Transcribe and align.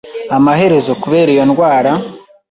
Amaherezo, 0.37 0.91
kubera 1.03 1.29
iyo 1.35 1.43
ndwara, 1.49 1.91